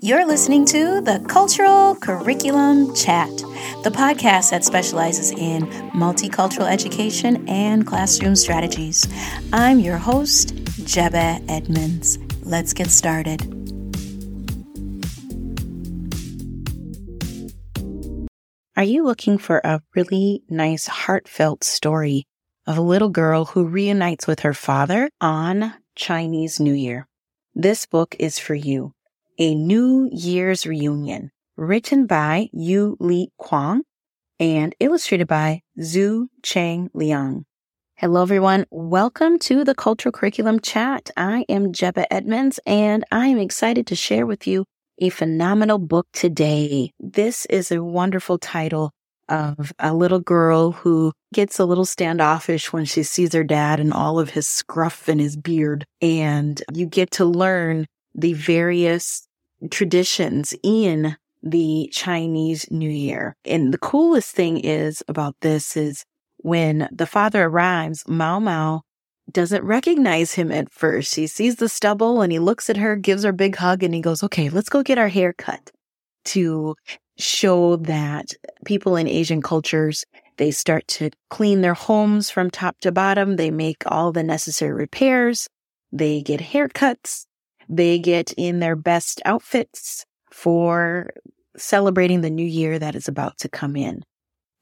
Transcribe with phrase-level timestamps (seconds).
[0.00, 3.30] You're listening to the Cultural Curriculum Chat,
[3.82, 5.62] the podcast that specializes in
[5.94, 9.08] multicultural education and classroom strategies.
[9.54, 10.54] I'm your host,
[10.84, 12.18] Jebeh Edmonds.
[12.42, 13.40] Let's get started.
[18.76, 22.26] Are you looking for a really nice, heartfelt story
[22.66, 27.08] of a little girl who reunites with her father on Chinese New Year?
[27.54, 28.92] This book is for you.
[29.38, 33.80] A New Year's Reunion, written by Yu Li Kuang
[34.40, 37.44] and illustrated by Zhu Cheng Liang.
[37.96, 38.64] Hello, everyone.
[38.70, 41.10] Welcome to the Cultural Curriculum Chat.
[41.18, 44.64] I am Jebeh Edmonds, and I am excited to share with you
[45.02, 46.92] a phenomenal book today.
[46.98, 48.90] This is a wonderful title
[49.28, 53.92] of a little girl who gets a little standoffish when she sees her dad and
[53.92, 55.84] all of his scruff and his beard.
[56.00, 57.84] And you get to learn
[58.18, 59.25] the various
[59.70, 63.36] traditions in the Chinese New Year.
[63.44, 66.04] And the coolest thing is about this is
[66.38, 68.82] when the father arrives, Mao Mao
[69.30, 71.14] doesn't recognize him at first.
[71.14, 73.94] He sees the stubble and he looks at her, gives her a big hug, and
[73.94, 75.70] he goes, okay, let's go get our hair cut
[76.26, 76.74] to
[77.18, 80.04] show that people in Asian cultures,
[80.36, 83.36] they start to clean their homes from top to bottom.
[83.36, 85.48] They make all the necessary repairs.
[85.92, 87.26] They get haircuts.
[87.68, 91.10] They get in their best outfits for
[91.56, 94.02] celebrating the new year that is about to come in.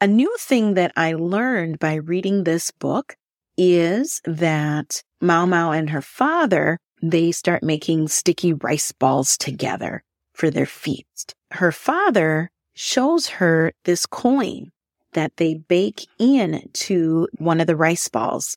[0.00, 3.16] A new thing that I learned by reading this book
[3.56, 10.50] is that Mao Mao and her father, they start making sticky rice balls together for
[10.50, 11.34] their feast.
[11.52, 14.72] Her father shows her this coin
[15.12, 18.56] that they bake into one of the rice balls.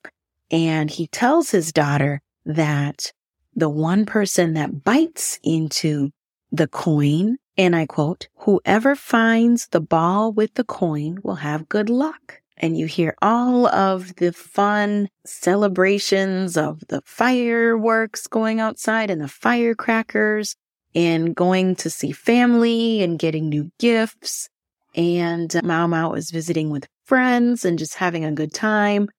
[0.50, 3.12] And he tells his daughter that
[3.58, 6.12] the one person that bites into
[6.52, 11.90] the coin, and I quote, whoever finds the ball with the coin will have good
[11.90, 12.42] luck.
[12.56, 19.28] And you hear all of the fun celebrations of the fireworks going outside and the
[19.28, 20.56] firecrackers
[20.96, 24.50] and going to see family and getting new gifts.
[24.96, 29.10] And Mao Mao is visiting with friends and just having a good time.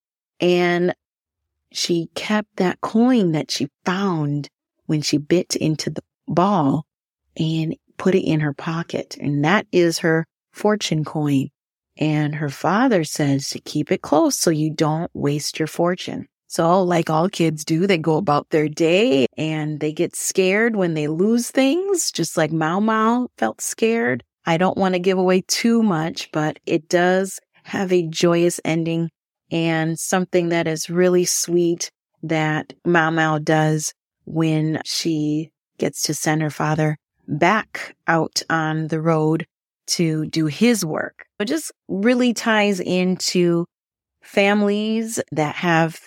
[0.41, 0.95] And
[1.73, 4.49] she kept that coin that she found
[4.87, 6.85] when she bit into the ball
[7.37, 9.17] and put it in her pocket.
[9.21, 11.49] And that is her fortune coin.
[11.97, 16.27] And her father says to keep it close so you don't waste your fortune.
[16.47, 20.95] So like all kids do, they go about their day and they get scared when
[20.95, 24.25] they lose things, just like Mao Mao felt scared.
[24.47, 29.11] I don't want to give away too much, but it does have a joyous ending
[29.51, 31.91] and something that is really sweet
[32.23, 33.95] that Mao Mao does
[34.25, 39.47] when she gets to send her father back out on the road
[39.87, 41.27] to do his work.
[41.39, 43.67] It just really ties into
[44.23, 45.99] families that have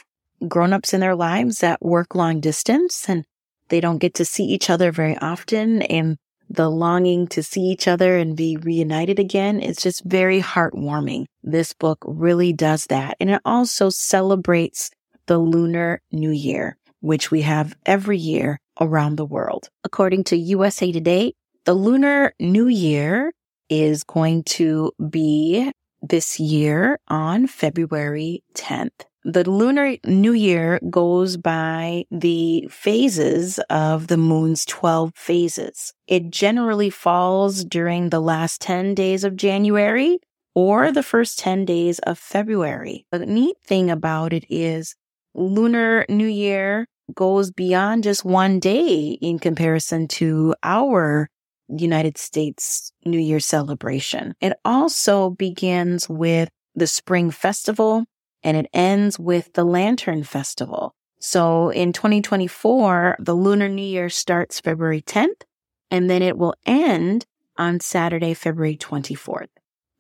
[0.48, 3.26] grown-ups in their lives that work long distance and
[3.70, 6.18] they don't get to see each other very often and
[6.52, 9.62] the longing to see each other and be reunited again.
[9.62, 11.26] It's just very heartwarming.
[11.44, 13.16] This book really does that.
[13.20, 14.92] And it also celebrates
[15.28, 19.70] the Lunar New Year, which we have every year around the world.
[19.84, 21.34] According to USA Today,
[21.66, 23.32] the Lunar New Year
[23.70, 29.06] is going to be this year on February 10th.
[29.24, 35.94] The Lunar New Year goes by the phases of the moon's 12 phases.
[36.08, 40.18] It generally falls during the last 10 days of January
[40.56, 43.06] or the first 10 days of February.
[43.12, 44.96] The neat thing about it is
[45.36, 51.30] Lunar New Year goes beyond just one day in comparison to our
[51.68, 54.34] United States New Year celebration.
[54.42, 58.06] It also begins with the Spring Festival
[58.44, 60.94] and it ends with the Lantern Festival.
[61.20, 65.44] So in 2024, the Lunar New Year starts February 10th
[65.92, 67.26] and then it will end
[67.58, 69.50] on Saturday, February 24th.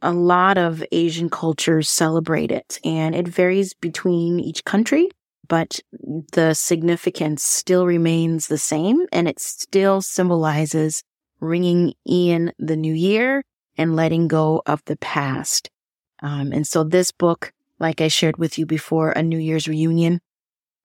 [0.02, 5.10] A lot of Asian cultures celebrate it and it varies between each country,
[5.48, 5.80] but
[6.32, 11.04] the significance still remains the same and it still symbolizes
[11.40, 13.44] ringing in the new year
[13.78, 15.70] and letting go of the past.
[16.24, 17.52] Um, and so this book
[17.82, 20.22] like I shared with you before, a New Year's reunion.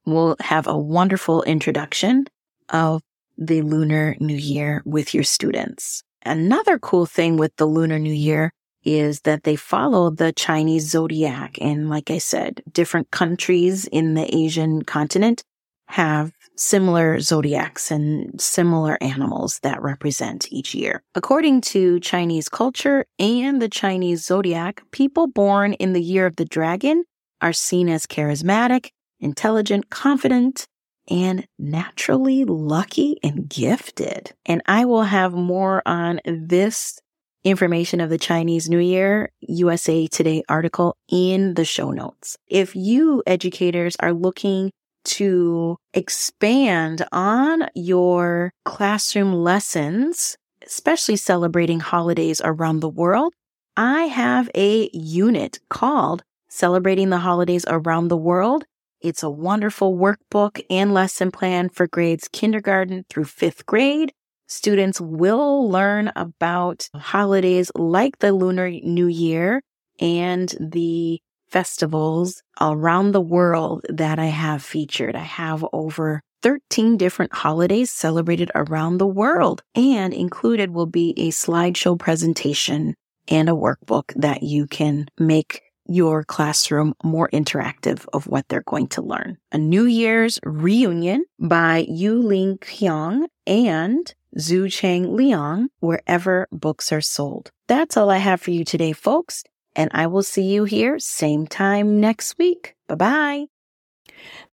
[0.07, 2.27] We'll have a wonderful introduction
[2.71, 3.03] of
[3.37, 6.03] the Lunar New Year with your students.
[6.25, 8.53] Another cool thing with the Lunar New Year
[8.83, 11.59] is that they follow the Chinese zodiac.
[11.61, 15.43] And like I said, different countries in the Asian continent
[15.89, 21.03] have similar zodiacs and similar animals that represent each year.
[21.15, 26.45] According to Chinese culture and the Chinese zodiac, people born in the year of the
[26.45, 27.05] dragon
[27.41, 30.67] are seen as charismatic, intelligent, confident,
[31.09, 34.33] and naturally lucky and gifted.
[34.45, 36.99] And I will have more on this
[37.45, 42.37] information of the Chinese New Year USA Today article in the show notes.
[42.49, 44.73] If you educators are looking
[45.07, 53.33] to expand on your classroom lessons, especially celebrating holidays around the world,
[53.77, 58.65] I have a unit called Celebrating the Holidays Around the World.
[59.01, 64.13] It's a wonderful workbook and lesson plan for grades kindergarten through fifth grade.
[64.49, 69.63] Students will learn about holidays like the Lunar New Year
[70.01, 71.21] and the
[71.57, 75.17] festivals around the world that I have featured.
[75.17, 81.31] I have over 13 different holidays celebrated around the world and included will be a
[81.31, 82.95] slideshow presentation
[83.27, 88.89] and a workbook that you can make your classroom more interactive of what they're going
[88.89, 89.39] to learn.
[89.51, 97.01] A New Year's reunion by Yu Ling Hyung and Zhu Chang Liang wherever books are
[97.01, 97.51] sold.
[97.67, 99.43] That's all I have for you today, folks
[99.77, 102.75] and I will see you here same time next week.
[102.89, 103.47] Bye bye.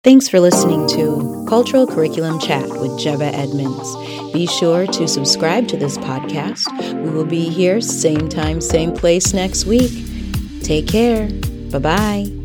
[0.02, 4.32] Thanks for listening to Cultural Curriculum Chat with Jebeh Edmonds.
[4.32, 6.67] Be sure to subscribe to this podcast.
[7.05, 9.93] We will be here same time, same place next week.
[10.62, 11.28] Take care.
[11.70, 12.39] Bye bye.